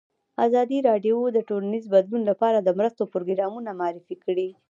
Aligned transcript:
ازادي 0.45 0.77
راډیو 0.89 1.17
د 1.31 1.37
ټولنیز 1.49 1.85
بدلون 1.93 2.21
لپاره 2.29 2.57
د 2.61 2.69
مرستو 2.79 3.03
پروګرامونه 3.13 3.69
معرفي 3.79 4.15
کړي. 4.23 4.49